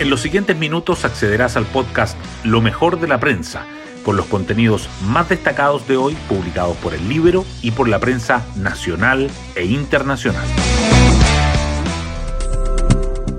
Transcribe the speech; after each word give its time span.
En 0.00 0.10
los 0.10 0.20
siguientes 0.20 0.56
minutos 0.56 1.04
accederás 1.04 1.56
al 1.56 1.66
podcast 1.66 2.16
Lo 2.44 2.60
mejor 2.60 3.00
de 3.00 3.08
la 3.08 3.18
prensa, 3.18 3.66
con 4.04 4.16
los 4.16 4.26
contenidos 4.26 4.88
más 5.02 5.28
destacados 5.28 5.88
de 5.88 5.96
hoy 5.96 6.16
publicados 6.28 6.76
por 6.76 6.94
el 6.94 7.08
libro 7.08 7.44
y 7.62 7.72
por 7.72 7.88
la 7.88 7.98
prensa 7.98 8.46
nacional 8.54 9.28
e 9.56 9.64
internacional. 9.64 10.46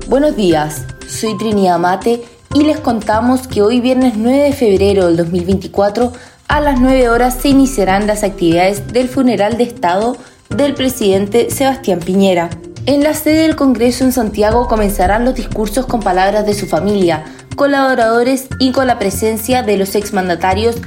Buenos 0.09 0.35
días, 0.35 0.85
soy 1.07 1.37
Trinidad 1.37 1.79
Mate 1.79 2.25
y 2.53 2.65
les 2.65 2.81
contamos 2.81 3.47
que 3.47 3.61
hoy 3.61 3.79
viernes 3.79 4.15
9 4.17 4.43
de 4.43 4.53
febrero 4.53 5.07
del 5.07 5.15
2024 5.15 6.11
a 6.49 6.59
las 6.59 6.81
9 6.81 7.07
horas 7.07 7.35
se 7.35 7.47
iniciarán 7.47 8.05
las 8.05 8.23
actividades 8.23 8.91
del 8.91 9.07
funeral 9.07 9.57
de 9.57 9.63
Estado 9.63 10.17
del 10.49 10.73
presidente 10.73 11.51
Sebastián 11.51 11.99
Piñera. 11.99 12.49
En 12.89 13.03
la 13.03 13.13
sede 13.13 13.43
del 13.43 13.55
Congreso 13.55 14.03
en 14.03 14.11
Santiago 14.11 14.67
comenzarán 14.67 15.23
los 15.23 15.35
discursos 15.35 15.85
con 15.85 15.99
palabras 15.99 16.47
de 16.47 16.55
su 16.55 16.65
familia, 16.65 17.23
colaboradores 17.55 18.47
y 18.57 18.71
con 18.71 18.87
la 18.87 18.97
presencia 18.97 19.61
de 19.61 19.77
los 19.77 19.93
exmandatarios 19.93 20.77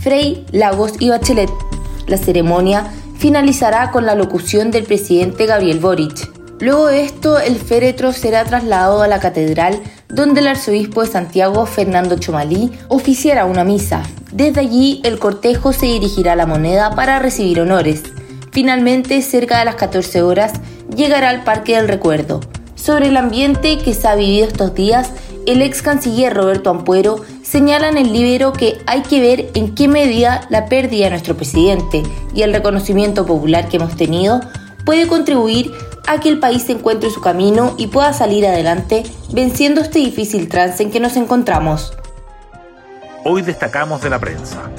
Frei, 0.00 0.46
Lagos 0.52 0.94
y 1.00 1.10
Bachelet. 1.10 1.50
La 2.06 2.16
ceremonia 2.16 2.90
finalizará 3.18 3.90
con 3.90 4.06
la 4.06 4.14
locución 4.14 4.70
del 4.70 4.84
presidente 4.84 5.44
Gabriel 5.44 5.80
Boric. 5.80 6.30
Luego 6.60 6.86
de 6.86 7.04
esto, 7.04 7.38
el 7.38 7.56
féretro 7.56 8.14
será 8.14 8.46
trasladado 8.46 9.02
a 9.02 9.08
la 9.08 9.20
catedral, 9.20 9.82
donde 10.08 10.40
el 10.40 10.48
arzobispo 10.48 11.02
de 11.02 11.08
Santiago, 11.08 11.66
Fernando 11.66 12.16
Chomalí, 12.16 12.72
oficiará 12.88 13.44
una 13.44 13.64
misa. 13.64 14.02
Desde 14.32 14.60
allí, 14.60 15.02
el 15.04 15.18
cortejo 15.18 15.74
se 15.74 15.84
dirigirá 15.84 16.32
a 16.32 16.36
la 16.36 16.46
moneda 16.46 16.94
para 16.94 17.18
recibir 17.18 17.60
honores. 17.60 18.02
Finalmente, 18.50 19.22
cerca 19.22 19.58
de 19.58 19.64
las 19.64 19.76
14 19.76 20.22
horas, 20.22 20.52
llegará 20.94 21.30
al 21.30 21.44
Parque 21.44 21.76
del 21.76 21.88
Recuerdo. 21.88 22.40
Sobre 22.74 23.08
el 23.08 23.16
ambiente 23.16 23.78
que 23.78 23.94
se 23.94 24.08
ha 24.08 24.14
vivido 24.14 24.46
estos 24.46 24.74
días, 24.74 25.12
el 25.46 25.62
ex 25.62 25.82
canciller 25.82 26.34
Roberto 26.34 26.70
Ampuero 26.70 27.24
señala 27.42 27.88
en 27.88 27.98
el 27.98 28.12
libro 28.12 28.52
que 28.52 28.78
hay 28.86 29.02
que 29.02 29.20
ver 29.20 29.50
en 29.54 29.74
qué 29.74 29.88
medida 29.88 30.46
la 30.50 30.66
pérdida 30.66 31.04
de 31.04 31.10
nuestro 31.10 31.36
presidente 31.36 32.02
y 32.34 32.42
el 32.42 32.52
reconocimiento 32.52 33.26
popular 33.26 33.68
que 33.68 33.76
hemos 33.76 33.96
tenido 33.96 34.40
puede 34.84 35.06
contribuir 35.06 35.70
a 36.06 36.20
que 36.20 36.28
el 36.28 36.40
país 36.40 36.68
encuentre 36.68 37.10
su 37.10 37.20
camino 37.20 37.74
y 37.78 37.86
pueda 37.86 38.12
salir 38.12 38.46
adelante 38.46 39.04
venciendo 39.32 39.80
este 39.80 39.98
difícil 40.00 40.48
trance 40.48 40.82
en 40.82 40.90
que 40.90 41.00
nos 41.00 41.16
encontramos. 41.16 41.92
Hoy 43.24 43.42
destacamos 43.42 44.02
de 44.02 44.10
la 44.10 44.18
prensa. 44.18 44.70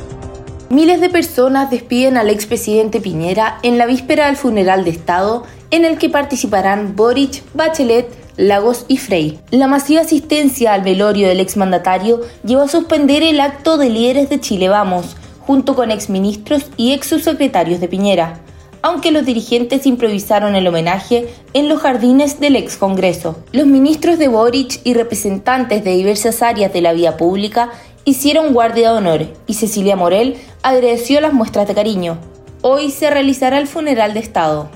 Miles 0.72 1.02
de 1.02 1.10
personas 1.10 1.70
despiden 1.70 2.16
al 2.16 2.30
expresidente 2.30 3.02
Piñera 3.02 3.60
en 3.62 3.78
la 3.78 3.86
víspera 3.86 4.28
del 4.28 4.38
funeral 4.38 4.86
de 4.86 4.92
Estado 4.92 5.44
en 5.70 5.84
el 5.84 5.98
que 5.98 6.08
participarán 6.08 6.96
Boric, 6.96 7.44
Bachelet, 7.54 8.08
Lagos 8.38 8.86
y 8.88 8.96
Frey. 8.96 9.42
La 9.50 9.68
masiva 9.68 10.00
asistencia 10.00 10.72
al 10.72 10.84
velorio 10.84 11.28
del 11.28 11.42
exmandatario 11.42 12.22
llevó 12.46 12.62
a 12.62 12.68
suspender 12.70 13.22
el 13.22 13.42
acto 13.42 13.78
de 13.78 13.90
líderes 13.90 14.30
de 14.30 14.40
Chile 14.40 14.70
Vamos, 14.70 15.18
junto 15.42 15.76
con 15.76 15.92
exministros 15.92 16.64
y 16.78 16.94
ex 16.94 17.08
subsecretarios 17.08 17.82
de 17.82 17.90
Piñera, 17.90 18.40
aunque 18.82 19.12
los 19.12 19.26
dirigentes 19.26 19.86
improvisaron 19.86 20.56
el 20.56 20.68
homenaje 20.68 21.28
en 21.52 21.68
los 21.68 21.82
jardines 21.82 22.40
del 22.40 22.56
ex 22.56 22.78
Congreso. 22.78 23.44
Los 23.52 23.68
ministros 23.68 24.18
de 24.20 24.30
Boric 24.30 24.80
y 24.86 24.94
representantes 24.94 25.84
de 25.84 25.98
diversas 25.98 26.42
áreas 26.42 26.72
de 26.72 26.80
la 26.80 26.94
vía 26.94 27.18
pública 27.18 27.72
hicieron 28.06 28.54
guardia 28.54 28.92
de 28.92 28.98
honor 28.98 29.28
y 29.48 29.54
Cecilia 29.54 29.96
Morel 29.96 30.38
agradeció 30.64 31.22
las 31.22 31.34
muestras 31.34 31.68
de 31.68 31.76
cariño. 31.76 32.18
Hoy 32.62 32.92
se 32.92 33.10
realizará 33.10 33.60
el 33.60 33.68
funeral 33.68 34.14
de 34.14 34.20
Estado. 34.20 34.70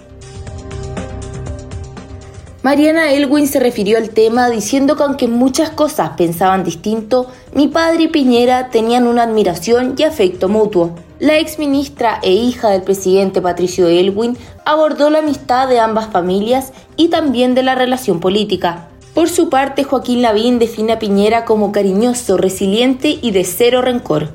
Mariana 2.64 3.12
Elwin 3.12 3.48
se 3.48 3.60
refirió 3.60 3.98
al 4.00 4.10
tema 4.10 4.50
diciendo 4.50 4.96
que 4.96 5.04
aunque 5.04 5.28
muchas 5.28 5.70
cosas 5.70 6.12
pensaban 6.18 6.64
distinto, 6.64 7.28
mi 7.54 7.68
padre 7.68 8.06
y 8.06 8.08
Piñera 8.08 8.72
tenían 8.72 9.06
una 9.06 9.24
admiración 9.24 9.94
y 9.98 10.04
afecto 10.04 10.50
mutuo. 10.50 10.96
La 11.20 11.38
ex 11.38 11.60
ministra 11.60 12.20
e 12.24 12.32
hija 12.34 12.70
del 12.70 12.82
presidente 12.82 13.40
Patricio 13.40 13.88
Elwin 13.88 14.36
abordó 14.66 15.12
la 15.12 15.20
amistad 15.20 15.68
de 15.70 15.80
ambas 15.80 16.08
familias 16.08 16.74
y 16.98 17.10
también 17.10 17.54
de 17.54 17.62
la 17.62 17.76
relación 17.76 18.20
política. 18.20 18.88
Por 19.16 19.30
su 19.30 19.50
parte, 19.50 19.86
Joaquín 19.86 20.22
Lavín 20.22 20.60
define 20.60 20.92
a 20.92 21.00
Piñera 21.00 21.46
como 21.46 21.72
cariñoso, 21.72 22.36
resiliente 22.36 23.18
y 23.22 23.32
de 23.32 23.46
cero 23.46 23.82
rencor. 23.82 24.28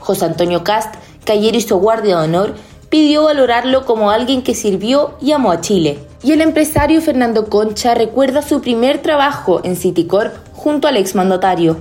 José 0.00 0.24
Antonio 0.24 0.64
Cast, 0.64 0.92
que 1.24 1.30
ayer 1.30 1.54
hizo 1.54 1.78
guardia 1.78 2.16
de 2.16 2.24
honor, 2.24 2.54
pidió 2.88 3.22
valorarlo 3.22 3.86
como 3.86 4.10
alguien 4.10 4.42
que 4.42 4.56
sirvió 4.56 5.14
y 5.20 5.30
amó 5.30 5.52
a 5.52 5.60
Chile. 5.60 6.00
Y 6.24 6.32
el 6.32 6.40
empresario 6.40 7.00
Fernando 7.00 7.48
Concha 7.48 7.94
recuerda 7.94 8.42
su 8.42 8.60
primer 8.60 9.00
trabajo 9.02 9.60
en 9.62 9.76
Citicorp 9.76 10.34
junto 10.52 10.88
al 10.88 10.96
exmandatario. 10.96 11.76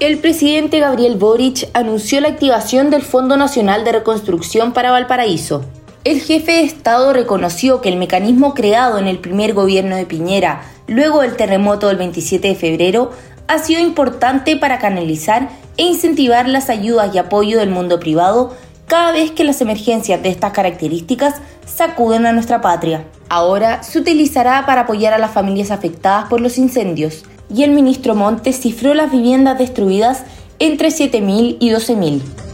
El 0.00 0.18
presidente 0.18 0.80
Gabriel 0.80 1.14
Boric 1.18 1.68
anunció 1.72 2.20
la 2.20 2.28
activación 2.28 2.90
del 2.90 3.02
Fondo 3.02 3.36
Nacional 3.36 3.84
de 3.84 3.92
Reconstrucción 3.92 4.72
para 4.72 4.90
Valparaíso. 4.90 5.62
El 6.06 6.20
jefe 6.20 6.52
de 6.52 6.60
Estado 6.60 7.12
reconoció 7.12 7.80
que 7.80 7.88
el 7.88 7.96
mecanismo 7.96 8.54
creado 8.54 9.00
en 9.00 9.08
el 9.08 9.18
primer 9.18 9.54
gobierno 9.54 9.96
de 9.96 10.06
Piñera, 10.06 10.62
luego 10.86 11.22
del 11.22 11.34
terremoto 11.34 11.88
del 11.88 11.96
27 11.96 12.46
de 12.46 12.54
febrero, 12.54 13.10
ha 13.48 13.58
sido 13.58 13.80
importante 13.80 14.56
para 14.56 14.78
canalizar 14.78 15.48
e 15.76 15.82
incentivar 15.82 16.48
las 16.48 16.70
ayudas 16.70 17.12
y 17.12 17.18
apoyo 17.18 17.58
del 17.58 17.70
mundo 17.70 17.98
privado 17.98 18.54
cada 18.86 19.10
vez 19.10 19.32
que 19.32 19.42
las 19.42 19.60
emergencias 19.60 20.22
de 20.22 20.28
estas 20.28 20.52
características 20.52 21.40
sacuden 21.66 22.24
a 22.26 22.32
nuestra 22.32 22.60
patria. 22.60 23.04
Ahora 23.28 23.82
se 23.82 23.98
utilizará 23.98 24.64
para 24.64 24.82
apoyar 24.82 25.12
a 25.12 25.18
las 25.18 25.32
familias 25.32 25.72
afectadas 25.72 26.28
por 26.28 26.40
los 26.40 26.56
incendios 26.56 27.24
y 27.52 27.64
el 27.64 27.72
ministro 27.72 28.14
Montes 28.14 28.60
cifró 28.60 28.94
las 28.94 29.10
viviendas 29.10 29.58
destruidas 29.58 30.22
entre 30.60 30.90
7.000 30.90 31.56
y 31.58 31.70
12.000. 31.70 32.45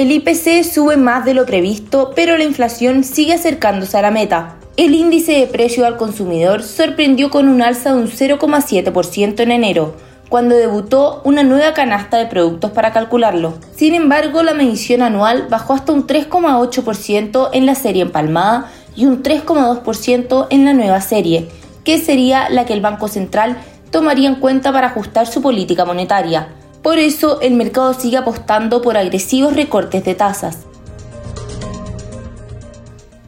El 0.00 0.12
IPC 0.12 0.64
sube 0.64 0.96
más 0.96 1.26
de 1.26 1.34
lo 1.34 1.44
previsto, 1.44 2.12
pero 2.16 2.38
la 2.38 2.44
inflación 2.44 3.04
sigue 3.04 3.34
acercándose 3.34 3.98
a 3.98 4.00
la 4.00 4.10
meta. 4.10 4.56
El 4.78 4.94
índice 4.94 5.32
de 5.32 5.46
precio 5.46 5.84
al 5.84 5.98
consumidor 5.98 6.62
sorprendió 6.62 7.28
con 7.28 7.50
un 7.50 7.60
alza 7.60 7.92
de 7.92 8.00
un 8.00 8.08
0,7% 8.08 9.40
en 9.40 9.50
enero, 9.50 9.94
cuando 10.30 10.56
debutó 10.56 11.20
una 11.26 11.42
nueva 11.42 11.74
canasta 11.74 12.16
de 12.16 12.24
productos 12.24 12.70
para 12.70 12.94
calcularlo. 12.94 13.58
Sin 13.76 13.92
embargo, 13.92 14.42
la 14.42 14.54
medición 14.54 15.02
anual 15.02 15.48
bajó 15.50 15.74
hasta 15.74 15.92
un 15.92 16.06
3,8% 16.06 17.50
en 17.52 17.66
la 17.66 17.74
serie 17.74 18.00
empalmada 18.00 18.72
y 18.96 19.04
un 19.04 19.22
3,2% 19.22 20.46
en 20.48 20.64
la 20.64 20.72
nueva 20.72 21.02
serie, 21.02 21.50
que 21.84 21.98
sería 21.98 22.48
la 22.48 22.64
que 22.64 22.72
el 22.72 22.80
Banco 22.80 23.06
Central 23.06 23.58
tomaría 23.90 24.30
en 24.30 24.36
cuenta 24.36 24.72
para 24.72 24.86
ajustar 24.86 25.26
su 25.26 25.42
política 25.42 25.84
monetaria. 25.84 26.48
Por 26.82 26.98
eso, 26.98 27.40
el 27.40 27.54
mercado 27.54 27.92
sigue 27.94 28.16
apostando 28.16 28.80
por 28.80 28.96
agresivos 28.96 29.54
recortes 29.54 30.04
de 30.04 30.14
tasas. 30.14 30.60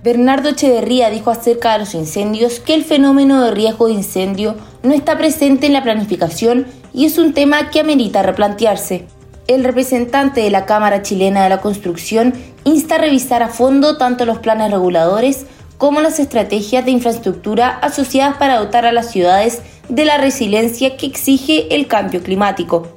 Bernardo 0.03 0.49
Echeverría 0.49 1.11
dijo 1.11 1.31
acerca 1.31 1.75
de 1.75 1.81
los 1.81 1.95
incendios 1.95 2.59
que 2.59 2.75
el 2.75 2.83
fenómeno 2.83 3.45
de 3.45 3.53
riesgo 3.53 3.87
de 3.87 3.93
incendio 3.93 4.57
no 4.83 4.95
está 4.95 5.17
presente 5.17 5.67
en 5.67 5.75
la 5.75 5.85
planificación 5.85 6.67
y 6.93 7.05
es 7.05 7.19
un 7.19 7.35
tema 7.35 7.71
que 7.71 7.79
amerita 7.79 8.23
replantearse. 8.23 9.07
El 9.47 9.63
representante 9.63 10.41
de 10.41 10.51
la 10.51 10.67
Cámara 10.67 11.03
Chilena 11.03 11.45
de 11.45 11.51
la 11.51 11.61
Construcción 11.61 12.35
insta 12.65 12.97
a 12.97 12.99
revisar 12.99 13.43
a 13.43 13.49
fondo 13.49 13.97
tanto 13.97 14.25
los 14.25 14.39
planes 14.39 14.73
reguladores 14.73 15.47
como 15.79 16.01
las 16.01 16.19
estrategias 16.19 16.85
de 16.85 16.91
infraestructura 16.91 17.69
asociadas 17.69 18.37
para 18.39 18.59
dotar 18.59 18.87
a 18.87 18.93
las 18.93 19.11
ciudades 19.11 19.63
de 19.89 20.05
la 20.05 20.17
resiliencia 20.17 20.97
que 20.97 21.07
exige 21.07 21.75
el 21.75 21.87
cambio 21.87 22.23
climático. 22.23 22.89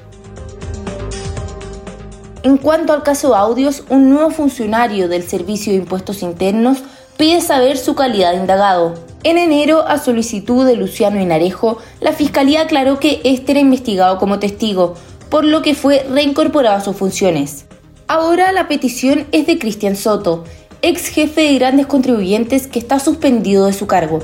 En 2.46 2.58
cuanto 2.58 2.94
al 2.94 3.02
caso 3.02 3.36
Audios, 3.36 3.84
un 3.90 4.08
nuevo 4.08 4.30
funcionario 4.30 5.10
del 5.10 5.24
Servicio 5.24 5.74
de 5.74 5.80
Impuestos 5.80 6.22
Internos 6.22 6.78
pide 7.18 7.42
saber 7.42 7.76
su 7.76 7.96
calidad 7.96 8.34
de 8.34 8.38
indagado. 8.38 8.94
En 9.24 9.40
enero, 9.40 9.84
a 9.88 9.98
solicitud 9.98 10.64
de 10.64 10.76
Luciano 10.76 11.20
Inarejo, 11.20 11.80
la 12.02 12.14
Fiscalía 12.14 12.62
aclaró 12.62 13.00
que 13.00 13.20
este 13.24 13.54
era 13.54 13.62
investigado 13.62 14.20
como 14.20 14.38
testigo, 14.38 14.94
por 15.32 15.44
lo 15.44 15.64
que 15.64 15.74
fue 15.74 16.06
reincorporado 16.08 16.78
a 16.78 16.82
sus 16.82 16.96
funciones. 16.96 17.66
Ahora 18.08 18.52
la 18.52 18.68
petición 18.68 19.26
es 19.32 19.48
de 19.48 19.58
Cristian 19.58 19.96
Soto, 19.96 20.44
ex 20.84 21.08
jefe 21.08 21.42
de 21.42 21.56
grandes 21.56 21.88
contribuyentes 21.88 22.68
que 22.68 22.78
está 22.78 23.00
suspendido 23.00 23.66
de 23.66 23.74
su 23.74 23.88
cargo. 23.88 24.20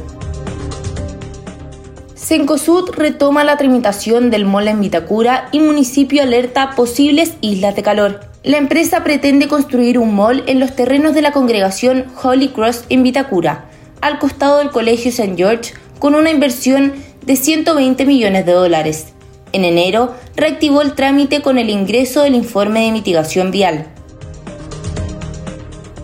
Cencosud 2.21 2.91
retoma 2.91 3.44
la 3.44 3.57
tramitación 3.57 4.29
del 4.29 4.45
MOL 4.45 4.68
en 4.68 4.79
Vitacura 4.79 5.50
y 5.51 5.59
municipio 5.59 6.21
alerta 6.21 6.75
posibles 6.75 7.33
islas 7.41 7.75
de 7.75 7.81
calor. 7.81 8.19
La 8.44 8.57
empresa 8.59 9.03
pretende 9.03 9.47
construir 9.47 9.97
un 9.97 10.15
mall 10.15 10.44
en 10.45 10.59
los 10.59 10.75
terrenos 10.75 11.15
de 11.15 11.23
la 11.23 11.31
congregación 11.31 12.06
Holy 12.21 12.50
Cross 12.50 12.85
en 12.89 13.01
Vitacura 13.01 13.65
al 14.01 14.19
costado 14.19 14.59
del 14.59 14.69
Colegio 14.69 15.09
St. 15.09 15.33
George 15.35 15.73
con 15.97 16.13
una 16.13 16.29
inversión 16.29 16.94
de 17.25 17.35
120 17.35 18.06
millones 18.06 18.45
de 18.45 18.51
dólares. 18.51 19.13
En 19.51 19.65
enero, 19.65 20.13
reactivó 20.35 20.83
el 20.83 20.94
trámite 20.94 21.41
con 21.41 21.57
el 21.57 21.71
ingreso 21.71 22.21
del 22.21 22.35
informe 22.35 22.85
de 22.85 22.91
mitigación 22.91 23.50
vial. 23.50 23.88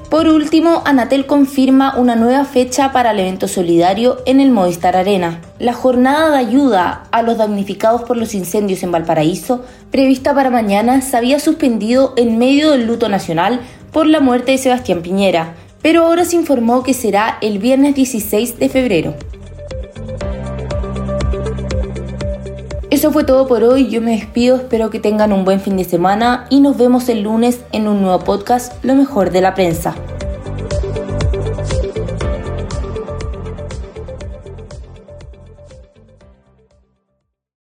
Por 0.10 0.30
último, 0.30 0.84
Anatel 0.86 1.26
confirma 1.26 1.98
una 1.98 2.16
nueva 2.16 2.46
fecha 2.46 2.94
para 2.94 3.12
el 3.12 3.20
evento 3.20 3.50
solidario 3.50 4.20
en 4.26 4.40
el 4.40 4.52
Movistar 4.52 4.96
Arena. 4.96 5.42
La 5.60 5.74
jornada 5.74 6.32
de 6.32 6.38
ayuda 6.38 7.04
a 7.12 7.22
los 7.24 7.38
damnificados 7.38 8.04
por 8.04 8.16
los 8.16 8.34
incendios 8.34 8.84
en 8.84 8.92
Valparaíso, 8.94 9.66
prevista 9.92 10.34
para 10.34 10.50
mañana, 10.50 11.02
se 11.02 11.18
había 11.18 11.42
suspendido 11.42 12.14
en 12.16 12.38
medio 12.38 12.72
del 12.72 12.88
luto 12.88 13.10
nacional 13.10 13.60
por 13.92 14.08
la 14.08 14.22
muerte 14.22 14.54
de 14.54 14.60
Sebastián 14.60 15.02
Piñera, 15.02 15.56
pero 15.82 16.06
ahora 16.06 16.24
se 16.24 16.38
informó 16.38 16.84
que 16.84 16.94
será 16.94 17.38
el 17.42 17.60
viernes 17.60 17.94
16 17.94 18.60
de 18.60 18.70
febrero. 18.70 19.16
Eso 22.98 23.12
fue 23.12 23.24
todo 23.24 23.46
por 23.46 23.64
hoy, 23.64 23.90
yo 23.90 24.02
me 24.02 24.14
despido, 24.14 24.56
espero 24.56 24.90
que 24.90 25.00
tengan 25.00 25.32
un 25.32 25.46
buen 25.46 25.60
fin 25.60 25.78
de 25.78 25.84
semana 25.84 26.48
y 26.50 26.62
nos 26.62 26.78
vemos 26.78 27.10
el 27.10 27.22
lunes 27.22 27.62
en 27.72 27.88
un 27.88 28.02
nuevo 28.02 28.18
podcast, 28.22 28.84
Lo 28.84 28.96
mejor 28.96 29.30
de 29.30 29.42
la 29.42 29.54
prensa. 29.54 29.94